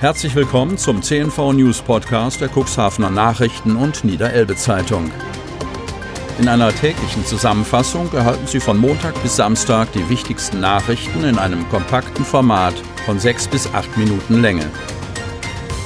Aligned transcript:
Herzlich 0.00 0.34
willkommen 0.34 0.76
zum 0.76 1.02
CNV 1.02 1.52
News 1.52 1.80
Podcast 1.80 2.40
der 2.40 2.48
Cuxhavener 2.48 3.10
Nachrichten 3.10 3.76
und 3.76 4.02
Niederelbe 4.04 4.56
Zeitung. 4.56 5.12
In 6.38 6.48
einer 6.48 6.74
täglichen 6.74 7.24
Zusammenfassung 7.24 8.12
erhalten 8.12 8.44
Sie 8.46 8.58
von 8.58 8.76
Montag 8.76 9.14
bis 9.22 9.36
Samstag 9.36 9.92
die 9.92 10.10
wichtigsten 10.10 10.58
Nachrichten 10.60 11.22
in 11.24 11.38
einem 11.38 11.68
kompakten 11.68 12.24
Format 12.24 12.74
von 13.06 13.20
sechs 13.20 13.46
bis 13.46 13.72
acht 13.72 13.96
Minuten 13.96 14.42
Länge. 14.42 14.68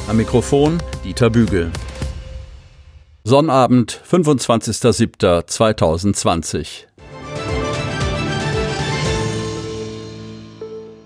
Am 0.08 0.16
Mikrofon 0.16 0.78
Dieter 1.04 1.28
Bügel. 1.28 1.70
Sonnabend, 3.24 4.00
25.07.2020. 4.10 6.86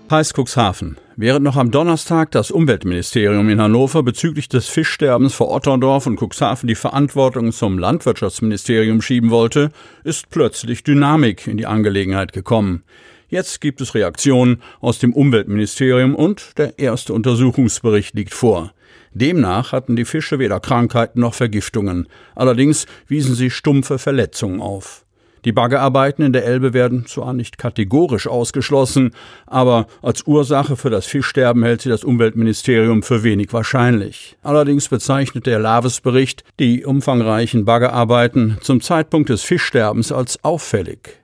Heiß 0.09 0.33
Cuxhaven. 0.33 0.97
Während 1.15 1.43
noch 1.43 1.57
am 1.57 1.69
Donnerstag 1.69 2.31
das 2.31 2.49
Umweltministerium 2.49 3.47
in 3.49 3.61
Hannover 3.61 4.01
bezüglich 4.01 4.49
des 4.49 4.67
Fischsterbens 4.67 5.35
vor 5.35 5.51
Otterndorf 5.51 6.07
und 6.07 6.19
Cuxhaven 6.19 6.67
die 6.67 6.73
Verantwortung 6.73 7.51
zum 7.51 7.77
Landwirtschaftsministerium 7.77 8.99
schieben 8.99 9.29
wollte, 9.29 9.69
ist 10.03 10.31
plötzlich 10.31 10.83
Dynamik 10.83 11.45
in 11.45 11.57
die 11.57 11.67
Angelegenheit 11.67 12.33
gekommen. 12.33 12.81
Jetzt 13.29 13.61
gibt 13.61 13.79
es 13.81 13.93
Reaktionen 13.93 14.63
aus 14.81 14.97
dem 14.97 15.13
Umweltministerium 15.13 16.15
und 16.15 16.57
der 16.57 16.79
erste 16.79 17.13
Untersuchungsbericht 17.13 18.15
liegt 18.15 18.33
vor. 18.33 18.73
Demnach 19.11 19.71
hatten 19.71 19.95
die 19.95 20.05
Fische 20.05 20.39
weder 20.39 20.59
Krankheiten 20.59 21.19
noch 21.19 21.35
Vergiftungen. 21.35 22.07
Allerdings 22.33 22.87
wiesen 23.07 23.35
sie 23.35 23.51
stumpfe 23.51 23.99
Verletzungen 23.99 24.61
auf. 24.61 25.02
Die 25.45 25.51
Baggerarbeiten 25.51 26.23
in 26.23 26.33
der 26.33 26.45
Elbe 26.45 26.73
werden 26.73 27.05
zwar 27.05 27.33
nicht 27.33 27.57
kategorisch 27.57 28.27
ausgeschlossen, 28.27 29.11
aber 29.45 29.87
als 30.01 30.25
Ursache 30.25 30.77
für 30.77 30.89
das 30.89 31.05
Fischsterben 31.05 31.63
hält 31.63 31.81
sie 31.81 31.89
das 31.89 32.03
Umweltministerium 32.03 33.03
für 33.03 33.23
wenig 33.23 33.51
wahrscheinlich. 33.51 34.37
Allerdings 34.41 34.87
bezeichnet 34.87 35.45
der 35.45 35.59
Laves-Bericht 35.59 36.43
die 36.59 36.85
umfangreichen 36.85 37.65
Baggerarbeiten 37.65 38.57
zum 38.61 38.79
Zeitpunkt 38.79 39.29
des 39.29 39.43
Fischsterbens 39.43 40.11
als 40.11 40.43
auffällig. 40.43 41.23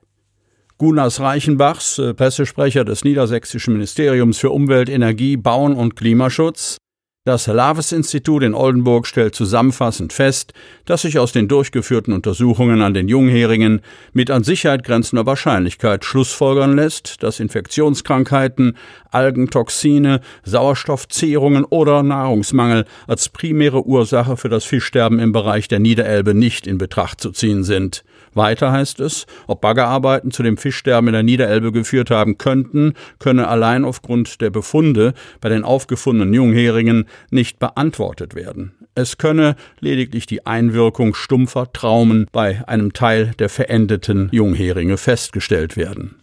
Gunas 0.78 1.20
Reichenbachs, 1.20 2.00
äh, 2.00 2.14
Pressesprecher 2.14 2.86
des 2.86 3.03
Niedersächsischen 3.03 3.73
Ministeriums 3.73 4.38
für 4.38 4.50
Umwelt, 4.50 4.90
Energie, 4.90 5.36
Bauen 5.36 5.75
und 5.75 5.97
Klimaschutz, 5.97 6.78
das 7.25 7.48
Laves-Institut 7.48 8.44
in 8.44 8.56
Oldenburg 8.56 9.06
stellt 9.06 9.36
zusammenfassend 9.36 10.14
fest, 10.14 10.53
dass 10.86 11.03
sich 11.03 11.20
aus 11.20 11.31
den 11.31 11.48
durchgeführten 11.48 12.14
Untersuchungen 12.14 12.81
an 12.81 12.94
den 12.94 13.08
Jungheringen 13.08 13.81
mit 14.14 14.31
an 14.31 14.44
Sicherheit 14.44 14.84
grenzender 14.84 15.25
Wahrscheinlichkeit 15.25 16.06
schlussfolgern 16.06 16.75
lässt, 16.75 17.22
dass 17.22 17.40
Infektionskrankheiten, 17.40 18.78
Algentoxine, 19.12 20.22
Sauerstoffzehrungen 20.44 21.66
oder 21.66 22.03
Nahrungsmangel 22.03 22.86
als 23.06 23.30
primäre 23.30 23.86
Ursache 23.86 24.38
für 24.38 24.50
das 24.50 24.64
Fischsterben 24.64 25.20
im 25.20 25.31
Bereich 25.31 25.67
der 25.67 25.80
Niederelbe 25.80 26.34
nicht 26.34 26.66
in 26.66 26.78
Betracht 26.78 27.22
zu 27.22 27.31
ziehen 27.31 27.64
sind. 27.64 28.03
Weiter 28.34 28.72
heißt 28.72 29.00
es, 29.00 29.25
ob 29.47 29.62
Baggerarbeiten 29.62 30.31
zu 30.31 30.44
dem 30.44 30.58
Fischsterben 30.58 31.08
in 31.08 31.14
der 31.14 31.23
Niederelbe 31.23 31.72
geführt 31.72 32.12
haben 32.12 32.38
könnten, 32.38 32.94
könne 33.17 33.47
allein 33.47 33.86
aufgrund 33.86 34.42
der 34.42 34.52
Befunde 34.52 35.14
bei 35.42 35.50
den 35.50 35.64
aufgefundenen 35.64 36.34
Jungheringen 36.34 37.06
nicht 37.30 37.60
beantwortet 37.60 38.36
werden. 38.36 38.74
Es 38.96 39.18
könne 39.18 39.56
lediglich 39.80 40.26
die 40.26 40.46
Einwirkung 40.46 41.14
stumpfer 41.14 41.72
Traumen 41.72 42.28
bei 42.32 42.68
einem 42.68 42.94
Teil 42.94 43.32
der 43.40 43.50
verendeten 43.50 44.30
Jungheringe 44.32 44.98
festgestellt 44.98 45.78
werden. 45.78 46.19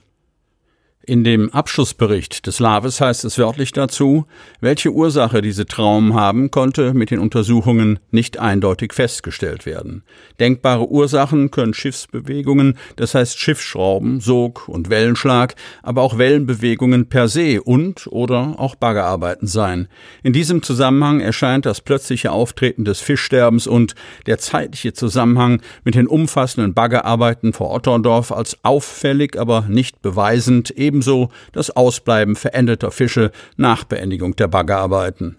In 1.08 1.22
dem 1.22 1.54
Abschlussbericht 1.54 2.48
des 2.48 2.58
Laves 2.58 3.00
heißt 3.00 3.24
es 3.24 3.38
wörtlich 3.38 3.70
dazu, 3.70 4.26
welche 4.60 4.90
Ursache 4.90 5.40
diese 5.40 5.64
Traumen 5.64 6.14
haben, 6.14 6.50
konnte 6.50 6.94
mit 6.94 7.12
den 7.12 7.20
Untersuchungen 7.20 8.00
nicht 8.10 8.40
eindeutig 8.40 8.92
festgestellt 8.92 9.66
werden. 9.66 10.02
Denkbare 10.40 10.90
Ursachen 10.90 11.52
können 11.52 11.74
Schiffsbewegungen, 11.74 12.77
das 12.96 13.14
heißt 13.14 13.39
Schiffsschrauben, 13.39 14.18
Sog 14.18 14.68
und 14.68 14.90
Wellenschlag, 14.90 15.55
aber 15.84 16.02
auch 16.02 16.18
Wellenbewegungen 16.18 17.08
per 17.08 17.28
se 17.28 17.62
und 17.62 18.08
oder 18.08 18.56
auch 18.58 18.74
Baggerarbeiten 18.74 19.46
sein. 19.46 19.86
In 20.24 20.33
diesem 20.33 20.64
Zusammenhang 20.64 21.20
erscheint 21.20 21.66
das 21.66 21.83
plötzliche 21.83 22.33
Auftreten 22.33 22.84
des 22.84 22.98
Fischsterbens 22.98 23.68
und 23.68 23.95
der 24.27 24.39
zeitliche 24.39 24.92
Zusammenhang 24.92 25.62
mit 25.84 25.95
den 25.95 26.08
umfassenden 26.08 26.74
Baggerarbeiten 26.74 27.52
vor 27.52 27.72
Otterndorf 27.72 28.33
als 28.33 28.58
auffällig, 28.64 29.39
aber 29.39 29.66
nicht 29.68 30.02
beweisend 30.02 30.72
eben 30.72 30.95
ebenso 30.96 31.29
das 31.52 31.70
Ausbleiben 31.70 32.36
verendeter 32.36 32.90
Fische 32.90 33.30
nach 33.57 33.84
Beendigung 33.84 34.34
der 34.36 34.48
Baggerarbeiten. 34.48 35.36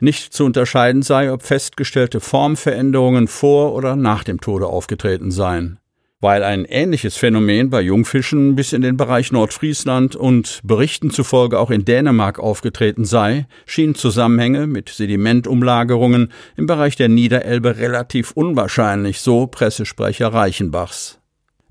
Nicht 0.00 0.32
zu 0.32 0.44
unterscheiden 0.44 1.02
sei, 1.02 1.32
ob 1.32 1.42
festgestellte 1.42 2.18
Formveränderungen 2.18 3.28
vor 3.28 3.74
oder 3.74 3.94
nach 3.94 4.24
dem 4.24 4.40
Tode 4.40 4.66
aufgetreten 4.66 5.30
seien. 5.30 5.78
Weil 6.20 6.42
ein 6.42 6.64
ähnliches 6.64 7.16
Phänomen 7.16 7.70
bei 7.70 7.80
Jungfischen 7.80 8.56
bis 8.56 8.72
in 8.72 8.82
den 8.82 8.96
Bereich 8.96 9.30
Nordfriesland 9.30 10.16
und 10.16 10.60
Berichten 10.64 11.10
zufolge 11.10 11.60
auch 11.60 11.70
in 11.70 11.84
Dänemark 11.84 12.40
aufgetreten 12.40 13.04
sei, 13.04 13.46
schienen 13.66 13.94
Zusammenhänge 13.94 14.66
mit 14.66 14.88
Sedimentumlagerungen 14.88 16.32
im 16.56 16.66
Bereich 16.66 16.96
der 16.96 17.08
Niederelbe 17.08 17.76
relativ 17.78 18.32
unwahrscheinlich, 18.32 19.20
so 19.20 19.46
Pressesprecher 19.46 20.32
Reichenbachs. 20.32 21.21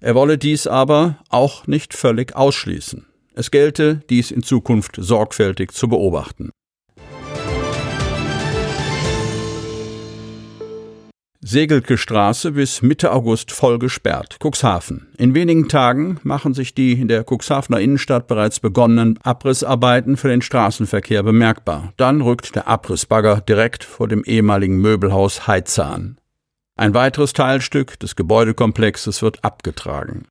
Er 0.03 0.15
wolle 0.15 0.39
dies 0.39 0.65
aber 0.65 1.17
auch 1.29 1.67
nicht 1.67 1.93
völlig 1.93 2.35
ausschließen. 2.35 3.05
Es 3.35 3.51
gelte, 3.51 4.01
dies 4.09 4.31
in 4.31 4.41
Zukunft 4.41 4.95
sorgfältig 4.97 5.71
zu 5.73 5.87
beobachten. 5.87 6.49
Segelke 11.43 11.97
Straße 11.97 12.51
bis 12.51 12.81
Mitte 12.81 13.11
August 13.11 13.51
voll 13.51 13.77
gesperrt. 13.77 14.37
Cuxhaven. 14.43 15.07
In 15.17 15.35
wenigen 15.35 15.69
Tagen 15.69 16.19
machen 16.23 16.53
sich 16.53 16.73
die 16.73 16.93
in 16.93 17.07
der 17.07 17.23
Cuxhavener 17.23 17.79
Innenstadt 17.79 18.27
bereits 18.27 18.59
begonnenen 18.59 19.19
Abrissarbeiten 19.23 20.17
für 20.17 20.29
den 20.29 20.41
Straßenverkehr 20.41 21.23
bemerkbar. 21.23 21.93
Dann 21.97 22.21
rückt 22.21 22.55
der 22.55 22.67
Abrissbagger 22.67 23.41
direkt 23.41 23.83
vor 23.83 24.07
dem 24.07 24.23
ehemaligen 24.23 24.77
Möbelhaus 24.77 25.47
Heizzahn. 25.47 26.20
Ein 26.81 26.95
weiteres 26.95 27.33
Teilstück 27.33 27.99
des 27.99 28.15
Gebäudekomplexes 28.15 29.21
wird 29.21 29.43
abgetragen. 29.43 30.25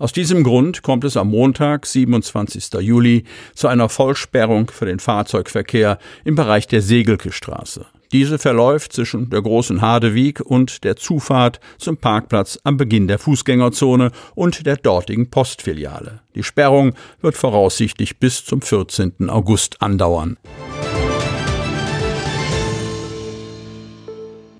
Aus 0.00 0.14
diesem 0.14 0.42
Grund 0.42 0.82
kommt 0.82 1.04
es 1.04 1.14
am 1.18 1.28
Montag, 1.28 1.84
27. 1.84 2.72
Juli, 2.80 3.24
zu 3.54 3.68
einer 3.68 3.90
Vollsperrung 3.90 4.70
für 4.70 4.86
den 4.86 4.98
Fahrzeugverkehr 4.98 5.98
im 6.24 6.36
Bereich 6.36 6.66
der 6.66 6.80
Segelke 6.80 7.32
Straße. 7.32 7.84
Diese 8.12 8.38
verläuft 8.38 8.94
zwischen 8.94 9.28
der 9.28 9.42
großen 9.42 9.82
Hadewieg 9.82 10.40
und 10.40 10.84
der 10.84 10.96
Zufahrt 10.96 11.60
zum 11.76 11.98
Parkplatz 11.98 12.58
am 12.64 12.78
Beginn 12.78 13.06
der 13.06 13.18
Fußgängerzone 13.18 14.10
und 14.34 14.64
der 14.64 14.78
dortigen 14.78 15.28
Postfiliale. 15.28 16.20
Die 16.34 16.44
Sperrung 16.44 16.94
wird 17.20 17.36
voraussichtlich 17.36 18.18
bis 18.18 18.42
zum 18.42 18.62
14. 18.62 19.28
August 19.28 19.82
andauern. 19.82 20.38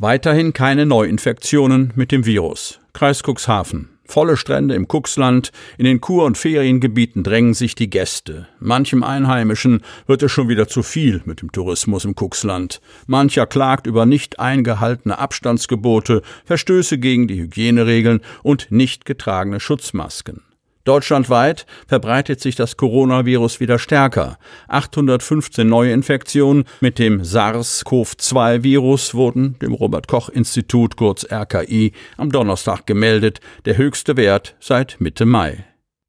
Weiterhin 0.04 0.52
keine 0.52 0.84
Neuinfektionen 0.84 1.94
mit 1.94 2.12
dem 2.12 2.26
Virus. 2.26 2.78
Kreis 2.92 3.22
Cuxhaven. 3.22 3.88
Volle 4.04 4.36
Strände 4.36 4.74
im 4.74 4.86
Cuxland, 4.86 5.50
in 5.78 5.86
den 5.86 6.02
Kur- 6.02 6.26
und 6.26 6.36
Feriengebieten 6.36 7.22
drängen 7.22 7.54
sich 7.54 7.74
die 7.74 7.88
Gäste. 7.88 8.46
Manchem 8.60 9.02
Einheimischen 9.02 9.80
wird 10.06 10.22
es 10.22 10.30
schon 10.30 10.50
wieder 10.50 10.68
zu 10.68 10.82
viel 10.82 11.22
mit 11.24 11.40
dem 11.40 11.52
Tourismus 11.52 12.04
im 12.04 12.14
Cuxland. 12.14 12.82
Mancher 13.06 13.46
klagt 13.46 13.86
über 13.86 14.04
nicht 14.04 14.38
eingehaltene 14.40 15.18
Abstandsgebote, 15.18 16.20
Verstöße 16.44 16.98
gegen 16.98 17.26
die 17.26 17.40
Hygieneregeln 17.40 18.20
und 18.42 18.66
nicht 18.70 19.06
getragene 19.06 19.58
Schutzmasken. 19.58 20.42
Deutschlandweit 20.84 21.66
verbreitet 21.86 22.40
sich 22.40 22.56
das 22.56 22.76
Coronavirus 22.76 23.60
wieder 23.60 23.78
stärker. 23.78 24.38
815 24.68 25.66
neue 25.66 25.92
Infektionen 25.92 26.64
mit 26.80 26.98
dem 26.98 27.22
SARS-CoV-2-Virus 27.22 29.14
wurden 29.14 29.58
dem 29.60 29.72
Robert 29.72 30.08
Koch 30.08 30.28
Institut 30.28 30.96
kurz 30.96 31.26
RKI 31.30 31.92
am 32.16 32.30
Donnerstag 32.30 32.86
gemeldet, 32.86 33.40
der 33.64 33.78
höchste 33.78 34.16
Wert 34.16 34.56
seit 34.60 35.00
Mitte 35.00 35.24
Mai. 35.24 35.64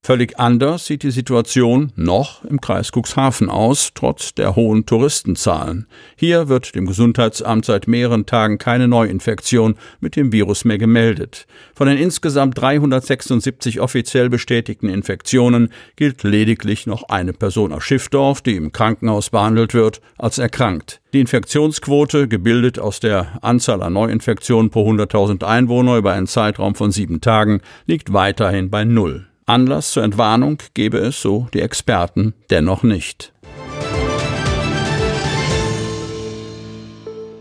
Völlig 0.05 0.39
anders 0.39 0.85
sieht 0.85 1.01
die 1.01 1.09
Situation 1.09 1.91
noch 1.95 2.45
im 2.45 2.61
Kreis 2.61 2.91
Cuxhaven 2.91 3.49
aus, 3.49 3.89
trotz 3.95 4.35
der 4.35 4.55
hohen 4.55 4.85
Touristenzahlen. 4.85 5.87
Hier 6.15 6.47
wird 6.47 6.75
dem 6.75 6.85
Gesundheitsamt 6.85 7.65
seit 7.65 7.87
mehreren 7.87 8.27
Tagen 8.27 8.59
keine 8.59 8.87
Neuinfektion 8.87 9.73
mit 10.01 10.15
dem 10.15 10.31
Virus 10.31 10.63
mehr 10.63 10.77
gemeldet. 10.77 11.47
Von 11.73 11.87
den 11.87 11.97
insgesamt 11.97 12.55
376 12.55 13.79
offiziell 13.79 14.29
bestätigten 14.29 14.89
Infektionen 14.89 15.69
gilt 15.95 16.21
lediglich 16.21 16.85
noch 16.85 17.09
eine 17.09 17.33
Person 17.33 17.73
aus 17.73 17.83
Schiffdorf, 17.83 18.43
die 18.43 18.57
im 18.57 18.71
Krankenhaus 18.71 19.31
behandelt 19.31 19.73
wird, 19.73 20.01
als 20.19 20.37
erkrankt. 20.37 21.01
Die 21.13 21.19
Infektionsquote, 21.19 22.27
gebildet 22.27 22.77
aus 22.77 22.99
der 22.99 23.39
Anzahl 23.41 23.81
an 23.81 23.93
Neuinfektionen 23.93 24.69
pro 24.69 24.87
100.000 24.87 25.43
Einwohner 25.43 25.97
über 25.97 26.13
einen 26.13 26.27
Zeitraum 26.27 26.75
von 26.75 26.91
sieben 26.91 27.21
Tagen, 27.21 27.61
liegt 27.87 28.13
weiterhin 28.13 28.69
bei 28.69 28.83
Null. 28.83 29.25
Anlass 29.47 29.91
zur 29.91 30.03
Entwarnung 30.03 30.57
gebe 30.73 30.97
es, 30.97 31.21
so 31.21 31.47
die 31.53 31.61
Experten, 31.61 32.33
dennoch 32.49 32.81
nicht. 32.81 33.31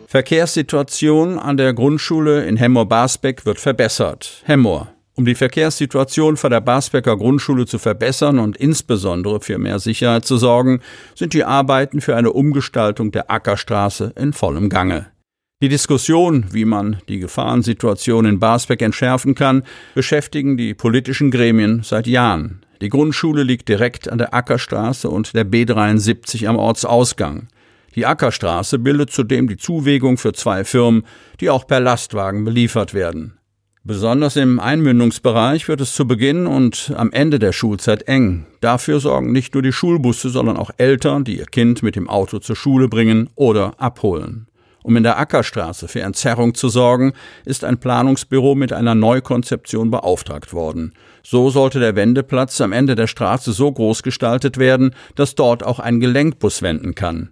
Verkehrssituation 0.06 1.39
an 1.39 1.56
der 1.56 1.73
Grundschule 1.73 2.45
in 2.45 2.56
Hemmoor-Basbeck 2.56 3.47
wird 3.47 3.59
verbessert. 3.59 4.43
Hemmoor. 4.45 4.89
Um 5.17 5.25
die 5.25 5.35
Verkehrssituation 5.35 6.37
vor 6.37 6.51
der 6.51 6.61
Basbecker 6.61 7.17
Grundschule 7.17 7.67
zu 7.67 7.79
verbessern 7.79 8.39
und 8.39 8.56
insbesondere 8.56 9.41
für 9.41 9.59
mehr 9.59 9.79
Sicherheit 9.79 10.25
zu 10.25 10.37
sorgen, 10.37 10.81
sind 11.15 11.33
die 11.33 11.45
Arbeiten 11.45 12.01
für 12.01 12.17
eine 12.17 12.33
Umgestaltung 12.33 13.12
der 13.12 13.31
Ackerstraße 13.31 14.12
in 14.17 14.33
vollem 14.33 14.69
Gange. 14.69 15.06
Die 15.62 15.69
Diskussion, 15.69 16.47
wie 16.51 16.65
man 16.65 16.99
die 17.09 17.21
Gefahrensituation 17.21 18.27
in 18.27 18.41
Basbeck 18.41 18.83
entschärfen 18.83 19.35
kann, 19.35 19.62
beschäftigen 19.95 20.56
die 20.56 20.75
politischen 20.75 21.31
Gremien 21.31 21.83
seit 21.85 22.06
Jahren. 22.06 22.61
Die 22.81 22.89
Grundschule 22.89 23.45
liegt 23.45 23.69
direkt 23.69 24.09
an 24.09 24.19
der 24.19 24.35
Ackerstraße 24.35 25.09
und 25.09 25.35
der 25.35 25.47
B73 25.47 26.49
am 26.49 26.56
Ortsausgang. 26.56 27.49
Die 27.95 28.05
Ackerstraße 28.05 28.81
bildet 28.81 29.11
zudem 29.12 29.47
die 29.47 29.56
Zuwegung 29.56 30.19
für 30.19 30.33
zwei 30.33 30.65
Firmen, 30.65 31.05
die 31.41 31.51
auch 31.51 31.67
per 31.67 31.79
Lastwagen 31.79 32.45
beliefert 32.45 32.93
werden. 32.93 33.39
Besonders 33.85 34.37
im 34.37 34.59
Einmündungsbereich 34.59 35.69
wird 35.69 35.81
es 35.81 35.95
zu 35.95 36.06
Beginn 36.09 36.47
und 36.47 36.93
am 36.97 37.12
Ende 37.12 37.39
der 37.39 37.53
Schulzeit 37.53 38.09
eng. 38.09 38.47
Dafür 38.61 38.99
sorgen 38.99 39.31
nicht 39.31 39.55
nur 39.55 39.62
die 39.62 39.73
Schulbusse, 39.73 40.31
sondern 40.31 40.56
auch 40.56 40.73
Eltern, 40.79 41.23
die 41.23 41.39
ihr 41.39 41.47
Kind 41.47 41.83
mit 41.83 41.95
dem 41.95 42.09
Auto 42.09 42.39
zur 42.39 42.56
Schule 42.56 42.89
bringen 42.89 43.31
oder 43.37 43.79
abholen. 43.79 44.49
Um 44.85 44.99
in 44.99 45.03
der 45.03 45.19
Ackerstraße 45.19 45.89
für 45.89 46.03
Entzerrung 46.03 46.55
zu 46.55 46.69
sorgen, 46.69 47.15
ist 47.47 47.65
ein 47.65 47.79
Planungsbüro 47.79 48.55
mit 48.55 48.71
einer 48.71 48.95
Neukonzeption 48.95 49.91
beauftragt 49.91 50.53
worden. 50.53 50.93
So 51.23 51.49
sollte 51.49 51.81
der 51.81 51.97
Wendeplatz 51.97 52.61
am 52.61 52.73
Ende 52.73 52.95
der 52.95 53.07
Straße 53.07 53.53
so 53.53 53.73
groß 53.73 54.03
gestaltet 54.03 54.59
werden, 54.59 54.95
dass 55.15 55.37
dort 55.37 55.65
auch 55.65 55.79
ein 55.79 56.01
Gelenkbus 56.01 56.61
wenden 56.61 56.95
kann. 56.95 57.31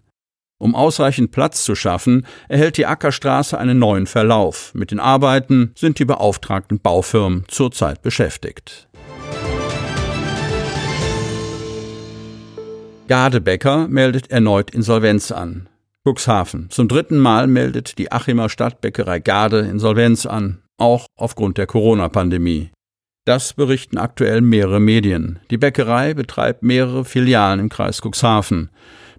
Um 0.58 0.74
ausreichend 0.74 1.30
Platz 1.30 1.62
zu 1.62 1.74
schaffen, 1.74 2.26
erhält 2.48 2.78
die 2.78 2.86
Ackerstraße 2.86 3.58
einen 3.58 3.78
neuen 3.78 4.06
Verlauf. 4.06 4.72
Mit 4.74 4.90
den 4.90 5.00
Arbeiten 5.00 5.72
sind 5.76 5.98
die 5.98 6.06
beauftragten 6.06 6.80
Baufirmen 6.80 7.44
zurzeit 7.48 8.00
beschäftigt. 8.00 8.88
Gadebecker 13.08 13.88
meldet 13.88 14.30
erneut 14.30 14.70
Insolvenz 14.70 15.32
an. 15.32 15.68
Cuxhaven. 16.04 16.68
Zum 16.70 16.88
dritten 16.88 17.18
Mal 17.18 17.46
meldet 17.46 17.96
die 17.98 18.10
Achimer 18.10 18.48
Stadtbäckerei 18.48 19.20
Garde 19.20 19.60
Insolvenz 19.60 20.26
an, 20.26 20.62
auch 20.76 21.06
aufgrund 21.16 21.58
der 21.58 21.66
Corona-Pandemie. 21.66 22.70
Das 23.24 23.52
berichten 23.54 23.98
aktuell 23.98 24.40
mehrere 24.40 24.80
Medien. 24.80 25.38
Die 25.52 25.58
Bäckerei 25.58 26.12
betreibt 26.14 26.64
mehrere 26.64 27.04
Filialen 27.04 27.60
im 27.60 27.68
Kreis 27.68 28.00
Cuxhaven. 28.02 28.70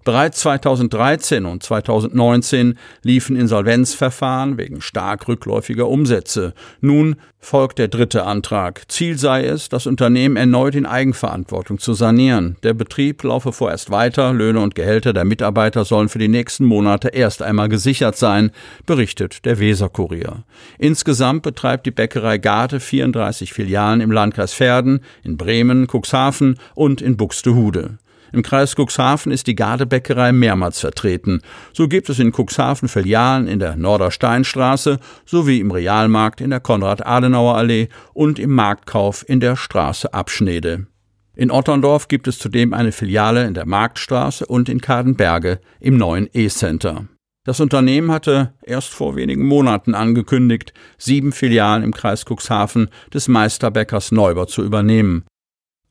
Bereits 0.04 0.40
2013 0.40 1.46
und 1.46 1.62
2019 1.62 2.78
liefen 3.02 3.36
Insolvenzverfahren 3.36 4.58
wegen 4.58 4.82
stark 4.82 5.26
rückläufiger 5.28 5.88
Umsätze. 5.88 6.52
Nun 6.82 7.16
folgt 7.40 7.78
der 7.78 7.88
dritte 7.88 8.24
Antrag. 8.24 8.82
Ziel 8.88 9.18
sei 9.18 9.46
es, 9.46 9.70
das 9.70 9.86
Unternehmen 9.86 10.36
erneut 10.36 10.74
in 10.74 10.84
Eigenverantwortung 10.84 11.78
zu 11.78 11.94
sanieren. 11.94 12.56
Der 12.62 12.74
Betrieb 12.74 13.22
laufe 13.22 13.52
vorerst 13.52 13.90
weiter, 13.90 14.34
Löhne 14.34 14.60
und 14.60 14.74
Gehälter 14.74 15.14
der 15.14 15.24
Mitarbeiter 15.24 15.86
sollen 15.86 16.10
für 16.10 16.18
die 16.18 16.28
nächsten 16.28 16.66
Monate 16.66 17.08
erst 17.08 17.40
einmal 17.40 17.70
gesichert 17.70 18.16
sein, 18.16 18.50
berichtet 18.84 19.46
der 19.46 19.58
Weserkurier. 19.58 20.44
Insgesamt 20.78 21.42
betreibt 21.42 21.86
die 21.86 21.90
Bäckerei 21.90 22.36
Garte 22.36 22.78
34 22.78 23.54
Filialen 23.54 24.02
im 24.02 24.12
Landkreis 24.12 24.52
Verden, 24.52 25.00
in 25.22 25.38
Bremen, 25.38 25.86
Cuxhaven 25.86 26.58
und 26.74 27.00
in 27.00 27.16
Buxtehude. 27.16 27.98
Im 28.34 28.42
Kreis 28.42 28.74
Cuxhaven 28.74 29.30
ist 29.30 29.46
die 29.46 29.54
Gardebäckerei 29.54 30.32
mehrmals 30.32 30.80
vertreten. 30.80 31.40
So 31.72 31.86
gibt 31.86 32.08
es 32.08 32.18
in 32.18 32.32
Cuxhaven 32.32 32.88
Filialen 32.88 33.46
in 33.46 33.60
der 33.60 33.76
Nordersteinstraße 33.76 34.98
sowie 35.24 35.60
im 35.60 35.70
Realmarkt 35.70 36.40
in 36.40 36.50
der 36.50 36.58
Konrad-Adenauer-Allee 36.58 37.90
und 38.12 38.40
im 38.40 38.50
Marktkauf 38.50 39.24
in 39.28 39.38
der 39.38 39.54
Straße 39.54 40.12
Abschnede. 40.12 40.88
In 41.36 41.52
Otterndorf 41.52 42.08
gibt 42.08 42.26
es 42.26 42.40
zudem 42.40 42.74
eine 42.74 42.90
Filiale 42.90 43.44
in 43.44 43.54
der 43.54 43.66
Marktstraße 43.66 44.46
und 44.46 44.68
in 44.68 44.80
Kadenberge 44.80 45.60
im 45.78 45.96
neuen 45.96 46.28
E-Center. 46.32 47.04
Das 47.44 47.60
Unternehmen 47.60 48.10
hatte 48.10 48.54
erst 48.62 48.88
vor 48.88 49.14
wenigen 49.14 49.46
Monaten 49.46 49.94
angekündigt, 49.94 50.72
sieben 50.98 51.30
Filialen 51.30 51.84
im 51.84 51.94
Kreis 51.94 52.24
Cuxhaven 52.24 52.88
des 53.12 53.28
Meisterbäckers 53.28 54.10
Neuber 54.10 54.48
zu 54.48 54.64
übernehmen. 54.64 55.24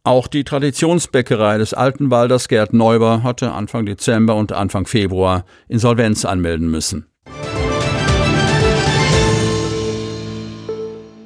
Auch 0.05 0.27
die 0.27 0.43
Traditionsbäckerei 0.43 1.57
des 1.57 1.73
Altenwalders 1.73 2.49
Gerd 2.49 2.73
Neuber 2.73 3.23
hatte 3.23 3.53
Anfang 3.53 3.85
Dezember 3.85 4.35
und 4.35 4.51
Anfang 4.51 4.85
Februar 4.85 5.45
Insolvenz 5.69 6.25
anmelden 6.25 6.69
müssen. 6.69 7.07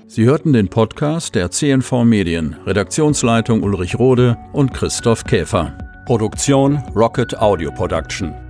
Sie 0.05 0.25
hörten 0.25 0.53
den 0.53 0.67
Podcast 0.67 1.33
der 1.33 1.49
CNV 1.49 2.03
Medien, 2.03 2.55
Redaktionsleitung 2.67 3.63
Ulrich 3.63 3.97
Rode 3.97 4.37
und 4.53 4.75
Christoph 4.75 5.23
Käfer. 5.23 5.75
Produktion 6.05 6.77
Rocket 6.95 7.35
Audio 7.39 7.71
Production. 7.71 8.46